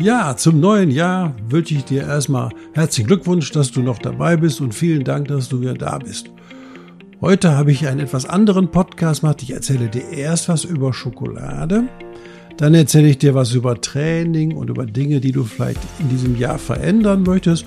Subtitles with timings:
[0.00, 4.62] Ja, zum neuen Jahr wünsche ich dir erstmal herzlichen Glückwunsch, dass du noch dabei bist
[4.62, 6.30] und vielen Dank, dass du wieder da bist.
[7.20, 9.42] Heute habe ich einen etwas anderen Podcast gemacht.
[9.42, 11.84] Ich erzähle dir erst was über Schokolade,
[12.56, 16.38] dann erzähle ich dir was über Training und über Dinge, die du vielleicht in diesem
[16.38, 17.66] Jahr verändern möchtest.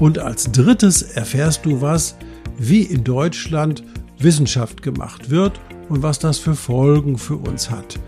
[0.00, 2.16] Und als drittes erfährst du was,
[2.58, 3.84] wie in Deutschland
[4.18, 8.00] Wissenschaft gemacht wird und was das für Folgen für uns hat.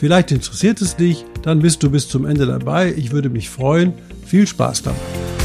[0.00, 2.94] Vielleicht interessiert es dich, dann bist du bis zum Ende dabei.
[2.96, 3.92] Ich würde mich freuen.
[4.24, 5.39] Viel Spaß dabei.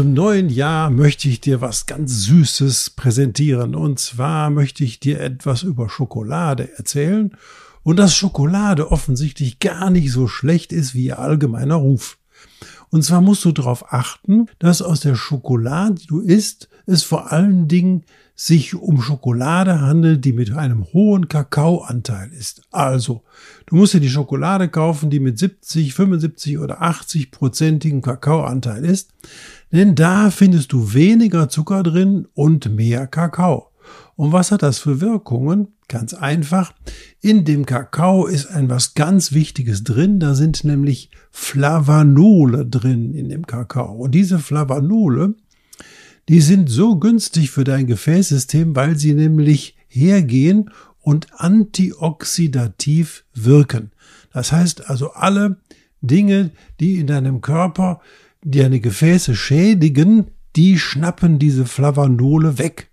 [0.00, 3.74] Zum neuen Jahr möchte ich dir was ganz Süßes präsentieren.
[3.74, 7.36] Und zwar möchte ich dir etwas über Schokolade erzählen
[7.82, 12.16] und dass Schokolade offensichtlich gar nicht so schlecht ist wie ihr allgemeiner Ruf.
[12.88, 17.30] Und zwar musst du darauf achten, dass aus der Schokolade, die du isst, es vor
[17.30, 18.04] allen Dingen
[18.34, 22.62] sich um Schokolade handelt, die mit einem hohen Kakaoanteil ist.
[22.70, 23.22] Also,
[23.66, 29.10] du musst dir die Schokolade kaufen, die mit 70, 75 oder 80 prozentigen Kakaoanteil ist,
[29.72, 33.70] denn da findest du weniger Zucker drin und mehr Kakao.
[34.16, 35.68] Und was hat das für Wirkungen?
[35.88, 36.72] Ganz einfach.
[37.20, 40.20] In dem Kakao ist ein was ganz Wichtiges drin.
[40.20, 43.94] Da sind nämlich Flavanole drin in dem Kakao.
[43.94, 45.34] Und diese Flavanole,
[46.28, 53.90] die sind so günstig für dein Gefäßsystem, weil sie nämlich hergehen und antioxidativ wirken.
[54.32, 55.56] Das heißt also alle
[56.02, 58.00] Dinge, die in deinem Körper
[58.42, 62.90] deine Gefäße schädigen, die schnappen diese Flavanole weg.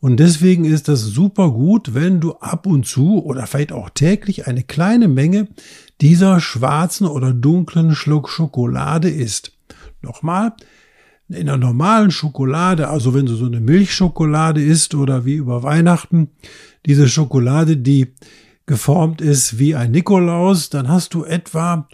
[0.00, 4.46] Und deswegen ist das super gut, wenn du ab und zu oder vielleicht auch täglich
[4.46, 5.48] eine kleine Menge
[6.00, 9.56] dieser schwarzen oder dunklen Schluck Schokolade isst.
[10.00, 10.52] Nochmal,
[11.28, 16.30] in der normalen Schokolade, also wenn du so eine Milchschokolade isst oder wie über Weihnachten,
[16.86, 18.14] diese Schokolade, die
[18.66, 21.88] geformt ist wie ein Nikolaus, dann hast du etwa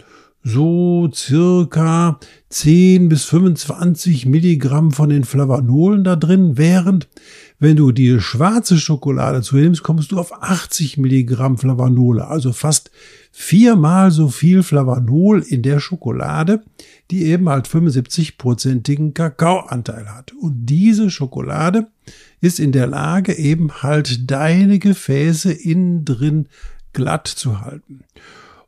[0.47, 2.19] so circa
[2.49, 7.09] 10 bis 25 Milligramm von den Flavanolen da drin, während
[7.57, 12.91] wenn du die schwarze Schokolade zu nimmst, kommst du auf 80 Milligramm Flavanole, also fast
[13.31, 16.63] viermal so viel Flavanol in der Schokolade,
[17.09, 20.31] die eben halt 75-prozentigen Kakaoanteil hat.
[20.33, 21.87] Und diese Schokolade
[22.39, 26.49] ist in der Lage, eben halt deine Gefäße innen drin
[26.93, 28.01] glatt zu halten.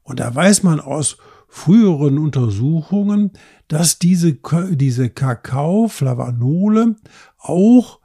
[0.02, 1.18] Und da weiß man aus
[1.48, 3.32] früheren Untersuchungen,
[3.68, 4.38] dass diese,
[4.72, 6.96] diese Kakao-Flavanole
[7.38, 8.00] auch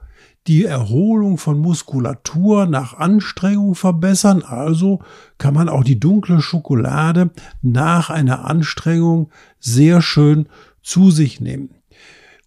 [0.46, 4.42] die Erholung von Muskulatur nach Anstrengung verbessern.
[4.42, 5.00] Also
[5.38, 10.48] kann man auch die dunkle Schokolade nach einer Anstrengung sehr schön
[10.82, 11.70] zu sich nehmen.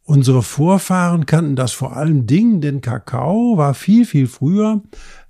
[0.04, 4.84] Unsere Vorfahren kannten das vor allen Dingen, denn Kakao war viel, viel früher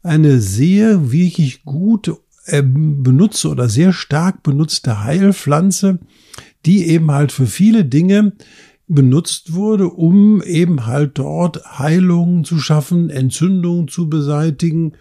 [0.03, 5.99] eine sehr wirklich gute benutzte oder sehr stark benutzte Heilpflanze,
[6.65, 8.33] die eben halt für viele Dinge
[8.87, 14.93] benutzt wurde, um eben halt dort Heilungen zu schaffen, Entzündungen zu beseitigen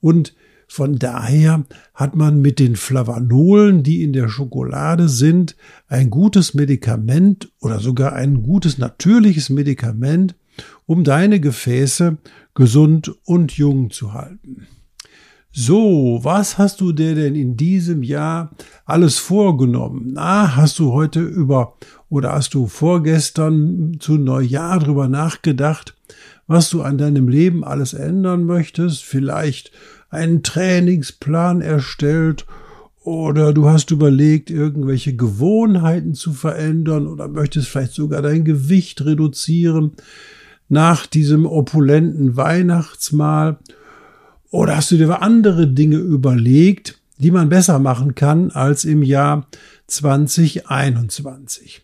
[0.00, 0.34] und
[0.72, 5.54] von daher hat man mit den Flavanolen, die in der Schokolade sind,
[5.86, 10.34] ein gutes Medikament oder sogar ein gutes natürliches Medikament,
[10.86, 12.16] um deine Gefäße
[12.54, 14.66] gesund und jung zu halten.
[15.54, 18.52] So, was hast du dir denn in diesem Jahr
[18.86, 20.12] alles vorgenommen?
[20.14, 21.74] Na, hast du heute über
[22.08, 25.94] oder hast du vorgestern zu Neujahr drüber nachgedacht,
[26.46, 29.04] was du an deinem Leben alles ändern möchtest?
[29.04, 29.72] Vielleicht
[30.08, 32.46] einen Trainingsplan erstellt
[33.04, 39.92] oder du hast überlegt, irgendwelche Gewohnheiten zu verändern oder möchtest vielleicht sogar dein Gewicht reduzieren
[40.70, 43.58] nach diesem opulenten Weihnachtsmahl
[44.52, 49.48] oder hast du dir andere Dinge überlegt, die man besser machen kann als im Jahr
[49.86, 51.82] 2021?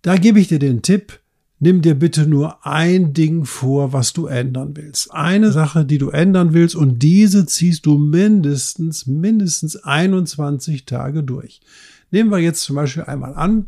[0.00, 1.18] Da gebe ich dir den Tipp,
[1.58, 5.12] nimm dir bitte nur ein Ding vor, was du ändern willst.
[5.12, 11.60] Eine Sache, die du ändern willst und diese ziehst du mindestens, mindestens 21 Tage durch.
[12.12, 13.66] Nehmen wir jetzt zum Beispiel einmal an,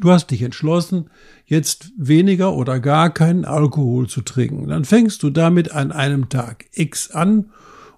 [0.00, 1.08] Du hast dich entschlossen,
[1.46, 4.68] jetzt weniger oder gar keinen Alkohol zu trinken.
[4.68, 7.46] Dann fängst du damit an einem Tag X an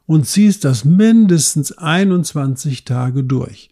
[0.07, 3.71] und ziehst das mindestens 21 Tage durch.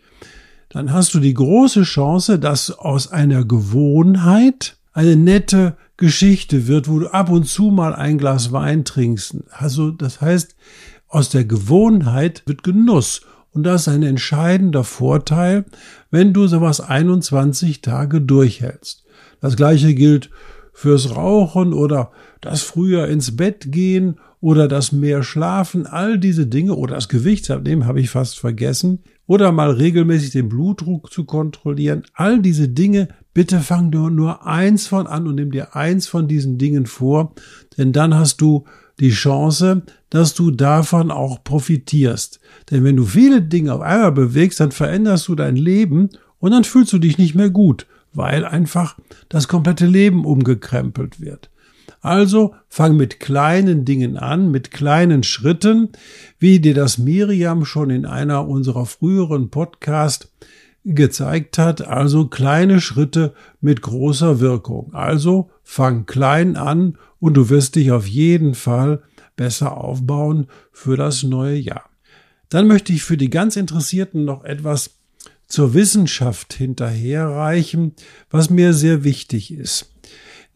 [0.69, 6.99] Dann hast du die große Chance, dass aus einer Gewohnheit eine nette Geschichte wird, wo
[6.99, 9.37] du ab und zu mal ein Glas Wein trinkst.
[9.51, 10.57] Also das heißt,
[11.09, 13.23] aus der Gewohnheit wird Genuss.
[13.53, 15.65] Und das ist ein entscheidender Vorteil,
[16.11, 19.05] wenn du sowas 21 Tage durchhältst.
[19.41, 20.31] Das gleiche gilt
[20.73, 26.75] fürs Rauchen oder das früher ins Bett gehen oder das mehr schlafen, all diese Dinge
[26.75, 32.05] oder das Gewichtsabnehmen habe ich fast vergessen oder mal regelmäßig den Blutdruck zu kontrollieren.
[32.15, 36.29] All diese Dinge, bitte fang nur, nur eins von an und nimm dir eins von
[36.29, 37.35] diesen Dingen vor,
[37.77, 38.65] denn dann hast du
[39.01, 42.41] die Chance, dass du davon auch profitierst.
[42.71, 46.65] Denn wenn du viele Dinge auf einmal bewegst, dann veränderst du dein Leben und dann
[46.65, 48.97] fühlst du dich nicht mehr gut, weil einfach
[49.29, 51.51] das komplette Leben umgekrempelt wird.
[52.01, 55.91] Also fang mit kleinen Dingen an, mit kleinen Schritten,
[56.39, 60.31] wie dir das Miriam schon in einer unserer früheren Podcast
[60.95, 64.95] gezeigt hat, also kleine Schritte mit großer Wirkung.
[64.95, 69.03] Also fang klein an und du wirst dich auf jeden Fall
[69.37, 71.89] besser aufbauen für das neue Jahr.
[72.49, 74.99] Dann möchte ich für die ganz Interessierten noch etwas
[75.47, 77.95] zur Wissenschaft hinterherreichen,
[78.31, 79.91] was mir sehr wichtig ist.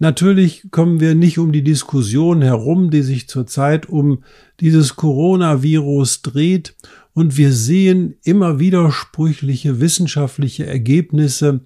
[0.02, 4.25] Natürlich kommen wir nicht um die Diskussion herum, die sich zurzeit um
[4.58, 6.75] dieses Coronavirus dreht,
[7.14, 11.60] und wir sehen immer widersprüchliche wissenschaftliche Ergebnisse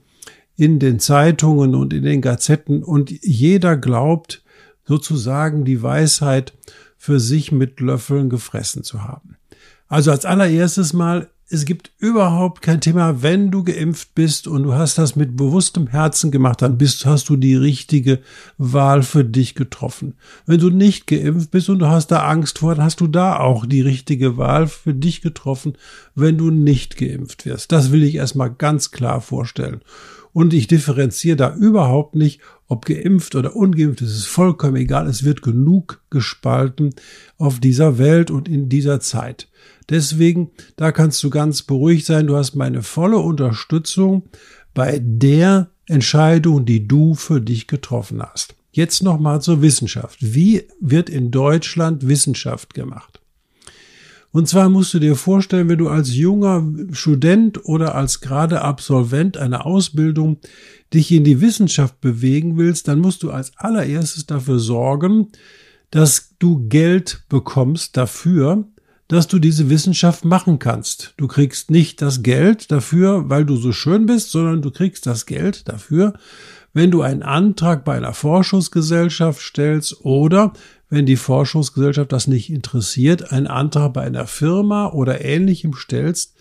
[0.54, 4.44] in den Zeitungen und in den Gazetten, und jeder glaubt
[4.84, 6.52] sozusagen die Weisheit
[6.98, 9.38] für sich mit Löffeln gefressen zu haben.
[9.88, 14.74] Also als allererstes mal es gibt überhaupt kein Thema, wenn du geimpft bist und du
[14.74, 18.18] hast das mit bewusstem Herzen gemacht, dann bist, hast du die richtige
[18.58, 20.14] Wahl für dich getroffen.
[20.44, 23.38] Wenn du nicht geimpft bist und du hast da Angst vor, dann hast du da
[23.38, 25.74] auch die richtige Wahl für dich getroffen,
[26.16, 27.70] wenn du nicht geimpft wirst.
[27.70, 29.82] Das will ich erstmal ganz klar vorstellen.
[30.32, 35.06] Und ich differenziere da überhaupt nicht, ob geimpft oder ungeimpft, es ist vollkommen egal.
[35.06, 36.94] Es wird genug gespalten
[37.38, 39.48] auf dieser Welt und in dieser Zeit.
[39.88, 42.26] Deswegen, da kannst du ganz beruhigt sein.
[42.26, 44.24] Du hast meine volle Unterstützung
[44.74, 48.56] bei der Entscheidung, die du für dich getroffen hast.
[48.72, 50.18] Jetzt nochmal zur Wissenschaft.
[50.20, 53.20] Wie wird in Deutschland Wissenschaft gemacht?
[54.32, 56.62] Und zwar musst du dir vorstellen, wenn du als junger
[56.92, 60.38] Student oder als gerade Absolvent einer Ausbildung
[60.92, 65.28] dich in die Wissenschaft bewegen willst, dann musst du als allererstes dafür sorgen,
[65.90, 68.66] dass du Geld bekommst dafür,
[69.08, 71.14] dass du diese Wissenschaft machen kannst.
[71.16, 75.26] Du kriegst nicht das Geld dafür, weil du so schön bist, sondern du kriegst das
[75.26, 76.14] Geld dafür,
[76.72, 80.52] wenn du einen Antrag bei einer Forschungsgesellschaft stellst oder
[80.90, 86.34] wenn die Forschungsgesellschaft das nicht interessiert, einen Antrag bei einer Firma oder ähnlichem stellst,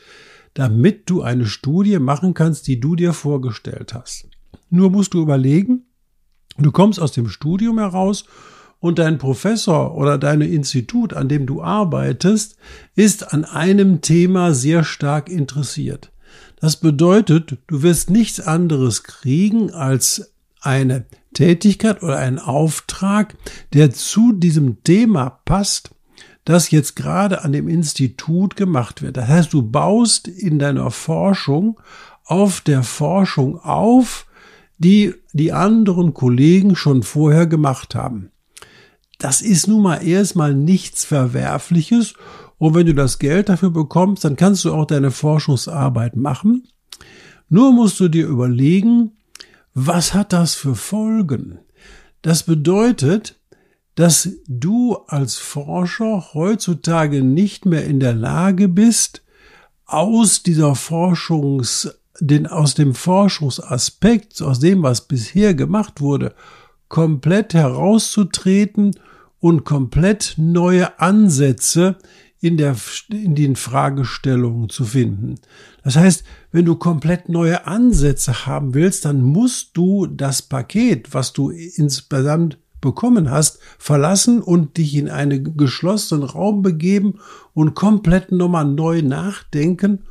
[0.54, 4.28] damit du eine Studie machen kannst, die du dir vorgestellt hast.
[4.70, 5.86] Nur musst du überlegen,
[6.58, 8.26] du kommst aus dem Studium heraus
[8.86, 12.56] und dein Professor oder dein Institut, an dem du arbeitest,
[12.96, 16.12] ist an einem Thema sehr stark interessiert.
[16.60, 23.36] Das bedeutet, du wirst nichts anderes kriegen als eine Tätigkeit oder einen Auftrag,
[23.74, 25.90] der zu diesem Thema passt,
[26.44, 29.18] das jetzt gerade an dem Institut gemacht wird.
[29.18, 31.80] Das heißt, du baust in deiner Forschung
[32.24, 34.28] auf der Forschung auf,
[34.78, 38.30] die die anderen Kollegen schon vorher gemacht haben.
[39.26, 42.14] Das ist nun mal erstmal nichts Verwerfliches.
[42.60, 46.68] Und wenn du das Geld dafür bekommst, dann kannst du auch deine Forschungsarbeit machen.
[47.50, 49.14] Nur musst du dir überlegen,
[49.74, 51.58] was hat das für Folgen?
[52.22, 53.40] Das bedeutet,
[53.96, 59.24] dass du als Forscher heutzutage nicht mehr in der Lage bist,
[59.88, 66.36] aus dieser Forschungs, den, aus dem Forschungsaspekt, aus dem, was bisher gemacht wurde,
[66.90, 68.92] komplett herauszutreten
[69.46, 71.98] und komplett neue Ansätze
[72.42, 72.76] in, der,
[73.12, 75.36] in den Fragestellungen zu finden.
[75.84, 81.32] Das heißt, wenn du komplett neue Ansätze haben willst, dann musst du das Paket, was
[81.32, 87.20] du insgesamt bekommen hast, verlassen und dich in einen geschlossenen Raum begeben
[87.54, 90.06] und komplett nochmal neu nachdenken,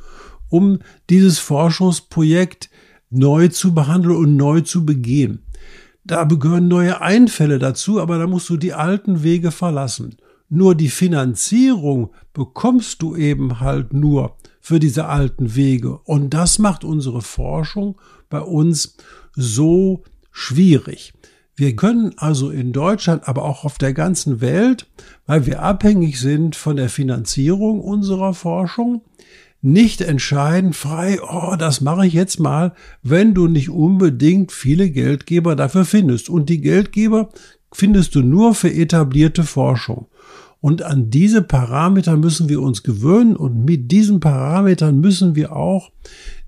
[0.47, 2.69] um dieses Forschungsprojekt
[3.09, 5.44] neu zu behandeln und neu zu begehen.
[6.07, 10.17] Da gehören neue Einfälle dazu, aber da musst du die alten Wege verlassen.
[10.49, 15.97] Nur die Finanzierung bekommst du eben halt nur für diese alten Wege.
[16.03, 18.97] Und das macht unsere Forschung bei uns
[19.33, 21.13] so schwierig.
[21.55, 24.87] Wir können also in Deutschland, aber auch auf der ganzen Welt,
[25.25, 29.01] weil wir abhängig sind von der Finanzierung unserer Forschung,
[29.65, 35.55] nicht entscheiden frei, oh, das mache ich jetzt mal, wenn du nicht unbedingt viele Geldgeber
[35.55, 36.29] dafür findest.
[36.29, 37.29] Und die Geldgeber
[37.73, 40.07] findest du nur für etablierte Forschung.
[40.61, 45.91] Und an diese Parameter müssen wir uns gewöhnen und mit diesen Parametern müssen wir auch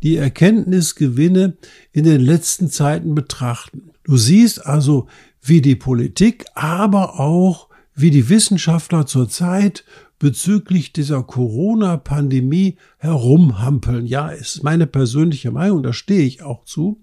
[0.03, 1.57] die Erkenntnisgewinne
[1.91, 3.91] in den letzten Zeiten betrachten.
[4.03, 5.07] Du siehst also,
[5.41, 9.83] wie die Politik, aber auch wie die Wissenschaftler zurzeit
[10.19, 14.05] bezüglich dieser Corona-Pandemie herumhampeln.
[14.05, 16.99] Ja, ist meine persönliche Meinung, da stehe ich auch zu.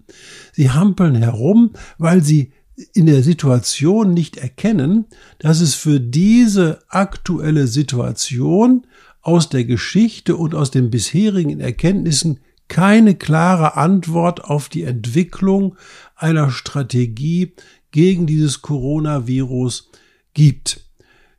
[0.53, 2.51] Sie hampeln herum, weil sie
[2.93, 5.05] in der Situation nicht erkennen,
[5.39, 8.85] dass es für diese aktuelle Situation
[9.21, 15.77] aus der Geschichte und aus den bisherigen Erkenntnissen keine klare Antwort auf die Entwicklung
[16.15, 17.53] einer Strategie
[17.91, 19.89] gegen dieses Coronavirus
[20.33, 20.81] gibt.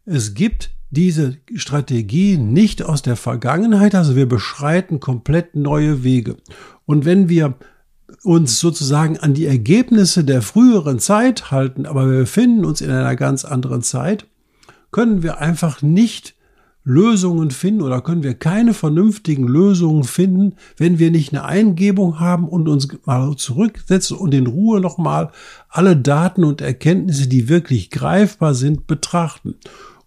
[0.07, 6.37] Es gibt diese Strategie nicht aus der Vergangenheit, also wir beschreiten komplett neue Wege.
[6.85, 7.55] Und wenn wir
[8.23, 13.17] uns sozusagen an die Ergebnisse der früheren Zeit halten, aber wir befinden uns in einer
[13.17, 14.27] ganz anderen Zeit,
[14.91, 16.37] können wir einfach nicht
[16.85, 22.49] Lösungen finden oder können wir keine vernünftigen Lösungen finden, wenn wir nicht eine Eingebung haben
[22.49, 25.33] und uns mal zurücksetzen und in Ruhe nochmal
[25.69, 29.57] alle Daten und Erkenntnisse, die wirklich greifbar sind, betrachten.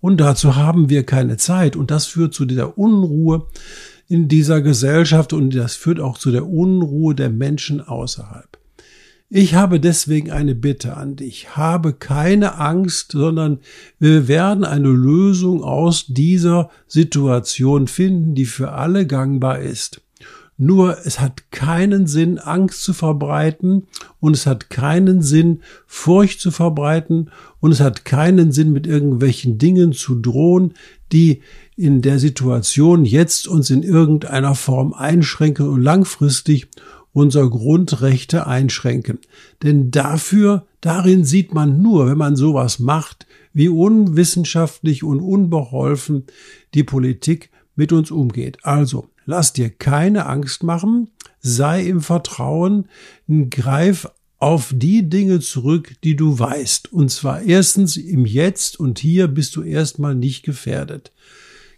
[0.02, 1.76] Und dazu haben wir keine Zeit.
[1.76, 3.48] Und das führt zu dieser Unruhe
[4.08, 8.58] in dieser Gesellschaft und das führt auch zu der Unruhe der Menschen außerhalb.
[9.32, 11.56] Ich habe deswegen eine Bitte an dich.
[11.56, 13.60] Habe keine Angst, sondern
[14.00, 20.02] wir werden eine Lösung aus dieser Situation finden, die für alle gangbar ist.
[20.62, 23.88] Nur es hat keinen Sinn, Angst zu verbreiten
[24.20, 29.58] und es hat keinen Sinn, Furcht zu verbreiten und es hat keinen Sinn, mit irgendwelchen
[29.58, 30.74] Dingen zu drohen,
[31.14, 31.40] die
[31.78, 36.68] in der Situation jetzt uns in irgendeiner Form einschränken und langfristig
[37.14, 39.20] unser Grundrechte einschränken.
[39.64, 46.26] Denn dafür, darin sieht man nur, wenn man sowas macht, wie unwissenschaftlich und unbeholfen
[46.74, 48.58] die Politik mit uns umgeht.
[48.64, 52.88] Also, Lass dir keine Angst machen, sei im Vertrauen,
[53.52, 54.10] greif
[54.40, 56.92] auf die Dinge zurück, die du weißt.
[56.92, 61.12] Und zwar erstens im Jetzt und hier bist du erstmal nicht gefährdet.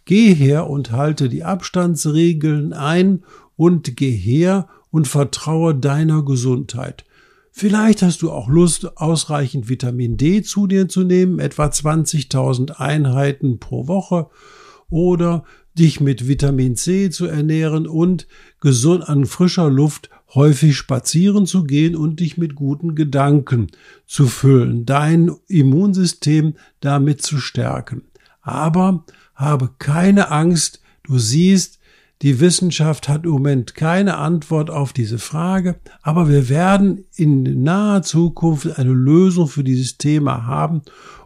[0.06, 3.26] Geh her und halte die Abstandsregeln ein
[3.58, 7.04] und geh her und vertraue deiner Gesundheit.
[7.52, 13.60] Vielleicht hast du auch Lust, ausreichend Vitamin D zu dir zu nehmen, etwa 20.000 Einheiten
[13.60, 14.30] pro Woche,
[14.92, 15.46] oder
[15.78, 18.28] dich mit Vitamin C zu ernähren und
[18.60, 23.68] gesund an frischer Luft häufig spazieren zu gehen und dich mit guten Gedanken
[24.06, 28.04] zu füllen, dein Immunsystem damit zu stärken.
[28.42, 31.80] Aber habe keine Angst, du siehst,
[32.22, 38.04] die Wissenschaft hat im Moment keine Antwort auf diese Frage, aber wir werden in naher
[38.04, 40.84] Zukunft eine Lösung für dieses Thema haben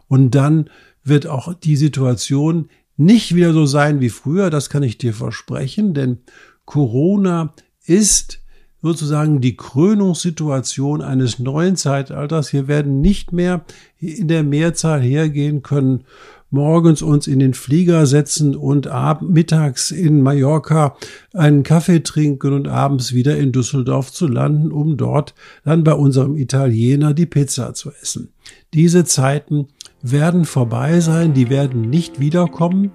[0.08, 0.70] und dann
[1.04, 5.94] wird auch die Situation nicht wieder so sein wie früher, das kann ich dir versprechen,
[5.94, 6.18] denn
[6.64, 7.52] Corona
[7.84, 8.40] ist
[8.82, 12.52] sozusagen die Krönungssituation eines neuen Zeitalters.
[12.52, 13.64] Wir werden nicht mehr
[13.98, 16.04] in der Mehrzahl hergehen können,
[16.50, 18.88] morgens uns in den Flieger setzen und
[19.22, 20.96] mittags in Mallorca
[21.34, 25.34] einen Kaffee trinken und abends wieder in Düsseldorf zu landen, um dort
[25.64, 28.32] dann bei unserem Italiener die Pizza zu essen.
[28.72, 29.68] Diese Zeiten
[30.02, 32.90] werden vorbei sein, die werden nicht wiederkommen,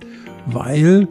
[0.46, 1.08] weil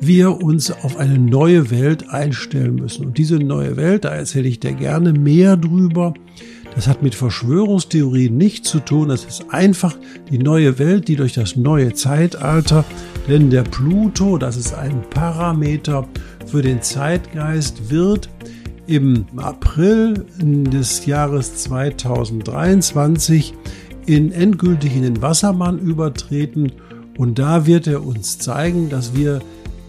[0.00, 3.06] wir uns auf eine neue Welt einstellen müssen.
[3.06, 6.14] Und diese neue Welt, da erzähle ich dir gerne mehr drüber.
[6.74, 9.08] Das hat mit Verschwörungstheorien nichts zu tun.
[9.08, 9.96] Das ist einfach
[10.30, 12.84] die neue Welt, die durch das neue Zeitalter,
[13.28, 16.08] denn der Pluto, das ist ein Parameter
[16.46, 18.30] für den Zeitgeist, wird
[18.86, 23.54] im April des Jahres 2023
[24.06, 26.72] in endgültig in den Wassermann übertreten
[27.18, 29.40] und da wird er uns zeigen, dass wir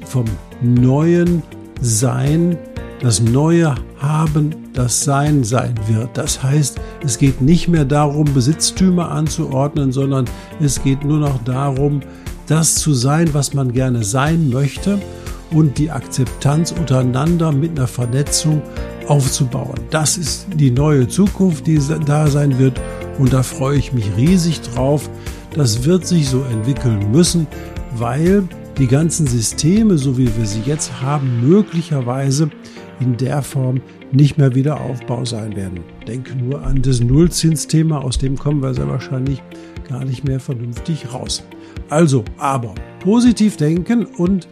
[0.06, 0.26] vom
[0.62, 1.44] neuen
[1.80, 2.58] Sein,
[3.00, 6.10] das neue Haben, das Sein sein wird.
[6.16, 10.26] Das heißt, es geht nicht mehr darum, Besitztümer anzuordnen, sondern
[10.60, 12.02] es geht nur noch darum,
[12.48, 15.00] das zu sein, was man gerne sein möchte
[15.54, 18.62] und die Akzeptanz untereinander mit einer Vernetzung
[19.08, 19.80] aufzubauen.
[19.90, 22.80] Das ist die neue Zukunft, die da sein wird
[23.20, 25.10] und da freue ich mich riesig drauf.
[25.54, 27.48] Das wird sich so entwickeln müssen,
[27.96, 32.50] weil die ganzen Systeme, so wie wir sie jetzt haben, möglicherweise
[33.00, 35.82] in der Form nicht mehr wieder Aufbau sein werden.
[36.08, 39.42] Denke nur an das Nullzinsthema, aus dem kommen wir sehr wahrscheinlich
[39.90, 41.44] gar nicht mehr vernünftig raus.
[41.90, 44.48] Also, aber positiv denken und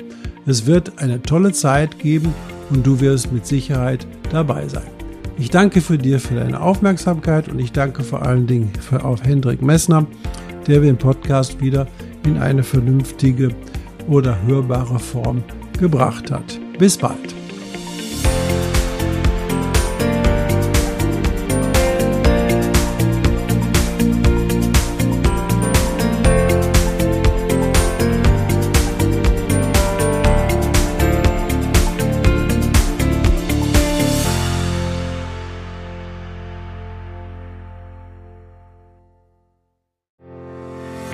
[0.46, 2.34] es wird eine tolle Zeit geben
[2.70, 4.99] und du wirst mit Sicherheit dabei sein.
[5.40, 9.24] Ich danke für dir für deine Aufmerksamkeit und ich danke vor allen Dingen für auf
[9.24, 10.06] Hendrik Messner,
[10.68, 11.88] der den Podcast wieder
[12.26, 13.56] in eine vernünftige
[14.10, 15.42] oder hörbare Form
[15.80, 16.60] gebracht hat.
[16.78, 17.39] Bis bald.